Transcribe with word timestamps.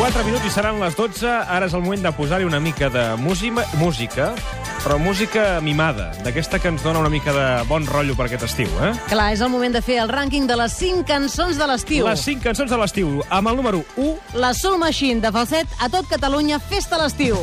minuts 0.00 0.46
i 0.46 0.50
seran 0.52 0.78
les 0.80 0.94
12. 0.96 1.28
Ara 1.28 1.66
és 1.68 1.74
el 1.76 1.82
moment 1.84 2.00
de 2.00 2.10
posar-hi 2.16 2.46
una 2.48 2.60
mica 2.60 2.88
de 2.88 3.02
música, 3.20 3.66
música, 3.76 4.30
però 4.80 4.96
música 4.98 5.60
mimada, 5.60 6.10
d'aquesta 6.24 6.58
que 6.58 6.72
ens 6.72 6.82
dona 6.82 7.02
una 7.02 7.10
mica 7.12 7.34
de 7.36 7.46
bon 7.68 7.84
rotllo 7.84 8.16
per 8.16 8.30
aquest 8.30 8.46
estiu, 8.48 8.70
eh? 8.80 8.94
Clar, 9.10 9.28
és 9.34 9.44
el 9.44 9.52
moment 9.52 9.76
de 9.76 9.82
fer 9.84 10.00
el 10.00 10.08
rànquing 10.08 10.48
de 10.48 10.56
les 10.56 10.72
5 10.80 11.04
cançons 11.04 11.60
de 11.60 11.68
l'estiu. 11.68 12.08
Les 12.08 12.24
5 12.24 12.40
cançons 12.48 12.70
de 12.70 12.80
l'estiu, 12.80 13.20
amb 13.28 13.52
el 13.52 13.60
número 13.60 13.84
1, 13.96 14.16
La 14.40 14.54
Soul 14.56 14.80
Machine 14.80 15.20
de 15.20 15.32
Falset 15.36 15.68
a 15.78 15.92
tot 15.92 16.08
Catalunya, 16.08 16.58
festa 16.58 16.96
a 16.96 17.04
l'estiu. 17.04 17.36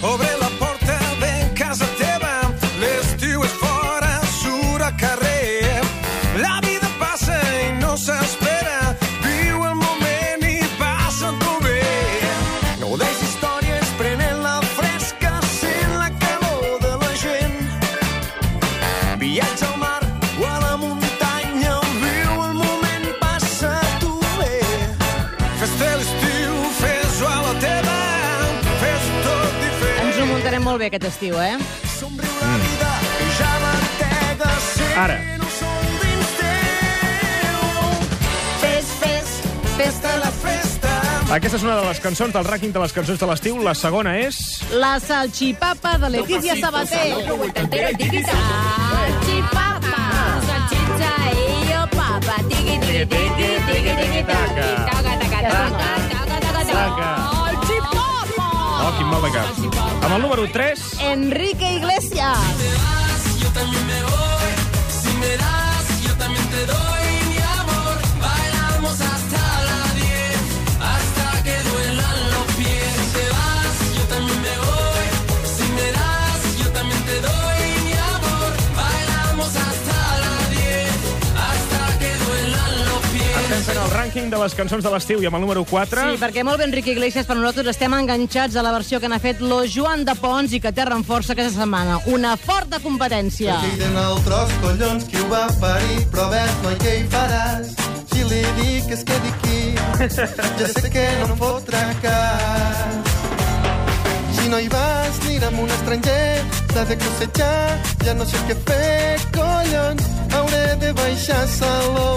Obre 0.00 0.30
la 0.38 0.48
porta 0.60 0.69
Muntarem 30.60 30.76
molt 30.76 30.80
bé 30.82 30.86
aquest 30.90 31.04
estiu, 31.08 31.36
eh? 31.40 31.56
I 31.56 31.62
ser 34.60 34.88
Ara. 34.98 35.16
no 35.38 35.46
sol 35.56 35.84
dins 36.02 36.32
teu. 36.40 37.60
Fes, 38.60 38.86
fes, 39.00 39.28
festa 39.78 40.10
la 40.20 40.30
festa. 40.42 40.90
aquesta 41.32 41.56
és 41.56 41.64
una 41.64 41.76
de 41.80 41.86
les 41.88 42.00
cançons 42.04 42.32
del 42.34 42.44
rànquing 42.44 42.72
de 42.74 42.80
les 42.82 42.92
cançons 42.92 43.18
de 43.18 43.26
l'estiu. 43.30 43.56
La 43.64 43.74
segona 43.74 44.18
és... 44.20 44.36
La 44.72 45.00
salchipapa 45.00 45.96
de 45.98 46.10
Letícia 46.18 46.56
Sabater. 46.60 47.08
Salchipapa. 49.00 50.04
Salchicha 50.50 51.14
y 51.32 51.72
yo 51.72 51.82
papa. 51.96 52.36
Tiki, 52.50 52.76
tiki, 52.84 53.06
tiki, 53.06 53.48
tiki, 53.70 53.92
tiki, 53.96 54.20
taca. 54.28 54.68
taca, 54.90 55.12
taca, 55.16 55.24
taca, 55.24 55.48
taca, 55.48 55.89
Amb 60.10 60.16
el 60.16 60.22
número 60.22 60.50
3, 60.50 61.02
Enrique 61.02 61.74
Iglesias. 61.76 62.36
Rànquing 84.10 84.30
de 84.30 84.38
les 84.42 84.54
cançons 84.58 84.82
de 84.82 84.90
l'estiu 84.90 85.20
i 85.22 85.26
amb 85.28 85.36
el 85.38 85.42
número 85.44 85.62
4... 85.64 86.02
Sí, 86.10 86.18
perquè 86.18 86.42
molt 86.42 86.58
bé 86.58 86.66
Enrique 86.66 86.90
Iglesias, 86.90 87.26
però 87.28 87.38
nosaltres 87.38 87.76
estem 87.76 87.94
enganxats 87.94 88.56
a 88.58 88.64
la 88.66 88.72
versió 88.74 88.98
que 88.98 89.06
n'ha 89.06 89.20
fet 89.22 89.38
lo 89.38 89.60
Joan 89.70 90.02
de 90.04 90.16
Pons 90.18 90.50
i 90.56 90.58
que 90.58 90.72
té 90.74 90.84
renforça 90.88 91.36
aquesta 91.36 91.60
setmana. 91.60 92.00
Una 92.10 92.34
forta 92.40 92.80
competència. 92.82 93.60
Criden 93.62 93.94
el 94.00 94.18
tros, 94.26 94.50
collons, 94.64 95.06
qui 95.06 95.20
ho 95.20 95.28
va 95.30 95.44
parir, 95.62 96.02
però 96.10 96.26
ves, 96.32 96.50
noi, 96.64 96.74
què 96.82 96.96
hi 96.98 97.06
faràs? 97.12 97.70
Si 98.10 98.26
li 98.26 98.42
dic 98.58 98.90
que 98.90 98.98
es 98.98 99.06
quedi 99.06 99.30
aquí, 99.36 99.62
ja 100.58 100.72
sé 100.74 100.90
que 100.90 101.06
no 101.22 101.30
em 101.30 101.38
fotrà 101.38 101.86
cas. 102.02 103.16
Si 104.40 104.50
no 104.50 104.58
hi 104.58 104.70
vas, 104.74 105.22
anirà 105.22 105.52
amb 105.52 105.62
un 105.62 105.74
estranger, 105.78 106.42
t'ha 106.74 106.88
de 106.90 106.98
cossejar, 106.98 107.58
ja 108.02 108.18
no 108.18 108.26
sé 108.26 108.42
què 108.50 108.58
fer, 108.66 109.20
collons, 109.38 110.14
hauré 110.34 110.64
de 110.82 110.96
baixar 110.98 111.44
a 111.44 111.50
saló, 111.60 112.10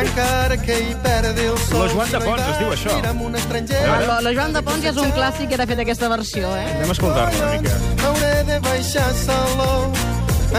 encara 0.00 0.56
que 0.62 0.78
hi 0.80 0.94
perdi 1.04 1.46
el 1.50 1.58
sol. 1.66 1.86
Lo 1.86 1.88
Joan 1.94 2.10
de 2.12 2.20
Pons, 2.24 2.42
es 2.52 2.58
diu 2.58 2.72
això. 2.72 2.96
amb 3.10 3.22
un 3.28 3.36
estranger. 3.36 3.82
La, 4.08 4.20
la 4.24 4.32
Joan 4.32 4.52
de 4.56 4.62
Pons 4.62 4.82
ja 4.84 4.90
és 4.90 5.00
un 5.02 5.12
clàssic 5.16 5.48
que 5.52 5.60
ha 5.60 5.66
fet 5.66 5.82
aquesta 5.84 6.08
versió, 6.12 6.52
eh? 6.56 6.66
Anem 6.76 6.90
a 6.92 6.96
escoltar-la 6.96 7.38
una 7.38 7.60
mica. 7.60 7.76
Hauré 8.08 8.34
de 8.50 8.58
baixar 8.66 9.08
a 9.08 9.14
saló, 9.22 9.72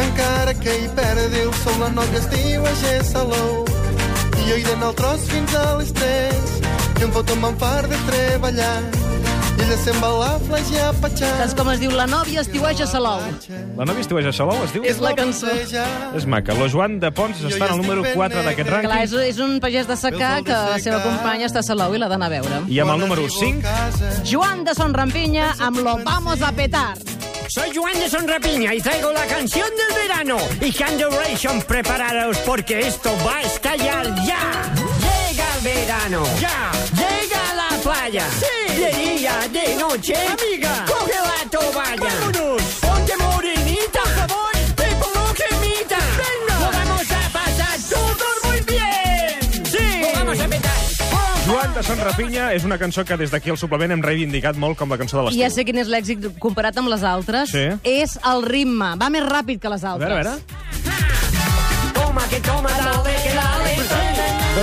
encara 0.04 0.54
que 0.54 0.78
hi 0.84 0.90
perdi 0.98 1.44
el 1.46 1.54
sol, 1.64 1.80
la 1.82 1.90
nòvia 1.98 2.20
es 2.22 2.30
diu 2.34 2.66
Agé 2.74 2.96
Saló. 3.10 3.46
I 4.44 4.50
jo 4.50 4.56
he 4.58 4.64
d'anar 4.68 4.92
al 4.92 4.96
tros 5.00 5.26
fins 5.32 5.56
a 5.56 5.66
les 5.80 5.94
3, 5.94 6.54
que 6.98 7.04
em 7.08 7.12
foto 7.16 7.36
me'n 7.42 7.58
far 7.62 7.88
de 7.88 8.00
treballar. 8.10 8.78
Ella 9.64 9.78
se'n 9.80 10.00
va 10.04 10.08
a 10.10 10.16
la 10.20 10.32
flagia 10.44 10.90
a 10.90 10.94
patxar. 11.00 11.30
Saps 11.40 11.54
com 11.56 11.70
es 11.72 11.80
diu? 11.80 11.92
La 11.96 12.04
nòvia 12.10 12.42
estiueja 12.44 12.88
Salou. 12.90 13.22
La 13.78 13.86
nòvia 13.88 14.04
estiueja 14.04 14.34
Salou, 14.36 14.60
es 14.66 14.74
diu? 14.76 14.84
És 14.84 15.00
la 15.00 15.14
cançó. 15.16 15.48
És 16.18 16.28
maca. 16.28 16.56
Lo 16.60 16.68
Joan 16.68 17.00
de 17.00 17.12
Pons 17.16 17.40
està 17.48 17.70
en 17.70 17.78
el 17.78 17.82
número 17.82 18.04
4 18.12 18.44
d'aquest 18.44 18.68
Clar, 18.68 18.82
rànquing. 18.84 19.06
és, 19.06 19.14
és 19.30 19.40
un 19.40 19.60
pagès 19.64 19.88
de 19.88 19.96
secà 19.96 20.34
que 20.44 20.52
la 20.74 20.80
seva 20.84 21.00
companya 21.06 21.48
està 21.48 21.64
a 21.64 21.68
Salou 21.70 21.96
i 21.96 22.02
l'ha 22.02 22.12
d'anar 22.12 22.28
a 22.28 22.36
veure. 22.36 22.62
I 22.68 22.82
amb 22.84 22.92
el 22.98 23.04
número 23.06 23.30
5, 23.30 23.64
Joan 24.28 24.66
de 24.68 24.76
Son 24.76 24.94
Rampinya 24.94 25.54
amb 25.60 25.80
lo 25.80 25.98
Vamos 26.04 26.42
a 26.42 26.52
petar. 26.52 26.98
Soy 27.48 27.70
Juan 27.76 27.94
de 27.94 28.10
Sonrapiña 28.10 28.74
y 28.74 28.82
traigo 28.82 29.12
la 29.12 29.26
canción 29.28 29.68
del 29.78 30.02
verano. 30.02 30.38
Y 30.60 30.72
Generation, 30.72 31.62
preparados 31.62 32.38
porque 32.40 32.80
esto 32.88 33.12
va 33.26 33.38
a 33.38 33.42
estallar 33.44 34.08
ya. 34.26 34.74
Llega 35.04 35.46
el 35.58 35.64
verano. 35.64 36.24
Ya. 36.40 36.72
Llega 36.96 37.23
playa. 37.84 38.26
Sí. 38.40 38.76
De 38.82 38.92
día, 38.92 39.34
de 39.52 39.76
noche. 39.76 40.16
Amiga. 40.16 40.86
Coge 40.88 41.14
la 41.30 41.50
toalla. 41.50 41.96
Vámonos. 42.00 42.62
Ponte 42.82 43.14
morenita. 43.18 44.02
Por 44.04 44.14
favor. 44.28 44.52
Te 44.76 44.88
pongo 45.02 45.26
cremita. 45.40 45.98
Venga. 46.24 46.56
Lo 46.60 46.72
vamos 46.72 47.12
a 47.12 47.30
pasar 47.38 47.78
todos 47.90 48.36
muy 48.46 48.62
bien. 48.62 49.66
Sí. 49.66 50.02
Lo 50.02 50.20
vamos 50.20 50.40
a 50.40 50.48
petar. 50.48 50.72
Joan 51.48 51.74
de 51.76 51.84
Son 51.84 52.00
Rapinya 52.00 52.54
és 52.56 52.64
una 52.64 52.78
cançó 52.80 53.04
que 53.04 53.18
des 53.20 53.30
d'aquí 53.32 53.50
al 53.52 53.58
suplement 53.60 53.92
hem 53.92 54.02
reivindicat 54.02 54.56
molt 54.56 54.78
com 54.80 54.90
la 54.90 54.98
cançó 54.98 55.18
de 55.20 55.24
I 55.34 55.38
ja 55.42 55.50
l'estiu. 55.50 55.56
sé 55.60 55.66
quin 55.68 55.78
és 55.84 55.88
l'èxit 55.92 56.40
comparat 56.40 56.78
amb 56.80 56.88
les 56.90 57.04
altres. 57.04 57.52
Sí. 57.52 57.66
És 57.84 58.18
el 58.24 58.44
ritme. 58.48 58.94
Va 58.98 59.10
més 59.12 59.24
ràpid 59.28 59.60
que 59.60 59.70
les 59.70 59.84
A 59.84 59.92
altres. 59.92 60.10
veure, 60.10 60.30
a 60.30 60.34
veure. 60.40 61.94
Toma, 61.94 62.24
que 62.30 62.40
toma, 62.40 62.70
dale. 62.80 63.13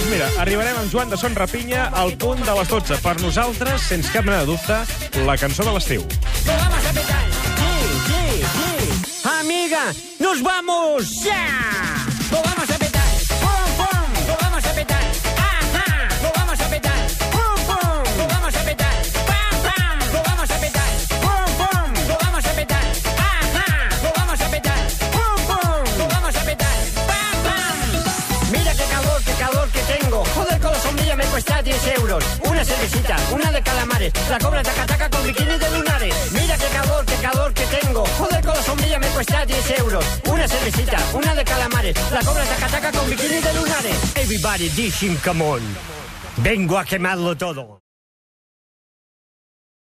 Doncs 0.01 0.13
mira, 0.15 0.29
arribarem 0.41 0.79
amb 0.81 0.89
Joan 0.89 1.11
de 1.13 1.17
Son 1.21 1.35
Rapinya 1.37 1.91
al 1.93 2.15
punt 2.17 2.39
de 2.41 2.53
les 2.57 2.71
12. 2.73 2.97
Per 3.05 3.13
nosaltres, 3.21 3.83
sense 3.85 4.09
cap 4.15 4.25
mena 4.25 4.39
de 4.41 4.49
dubte, 4.49 4.79
la 5.27 5.37
cançó 5.37 5.67
de 5.67 5.75
l'estiu. 5.77 6.07
¡Amiga, 9.37 9.85
nos 10.19 10.41
vamos 10.41 11.21
ya! 11.21 11.45
¡Lo 12.33 12.41
vamos 12.41 12.80
Una 32.61 32.67
cervecita, 32.67 33.17
una 33.33 33.51
de 33.53 33.63
calamares. 33.63 34.13
La 34.29 34.39
cobra 34.39 34.63
taca 34.63 34.85
taca 34.85 35.09
con 35.09 35.27
bikini 35.27 35.57
de 35.57 35.71
lunares. 35.71 36.15
Mira 36.33 36.59
qué 36.59 36.67
calor, 36.67 37.07
qué 37.07 37.15
calor 37.15 37.55
que 37.55 37.65
tengo. 37.65 38.05
Joder, 38.19 38.45
con 38.45 38.55
la 38.55 38.63
sombrilla 38.63 38.99
me 38.99 39.07
cuesta 39.07 39.47
10 39.47 39.79
euros. 39.79 40.05
Una 40.29 40.47
cervecita, 40.47 40.99
una 41.15 41.35
de 41.35 41.43
calamares. 41.43 41.97
La 42.13 42.21
cobra 42.21 42.45
taca 42.45 42.67
taca 42.67 42.93
con 42.93 43.09
bikini 43.09 43.41
de 43.41 43.55
lunares. 43.55 44.15
Everybody 44.15 44.69
dishing, 44.77 45.17
come 45.25 45.43
on. 45.43 45.63
Vengo 46.37 46.77
a 46.77 46.85
quemarlo 46.85 47.35
todo. 47.35 47.81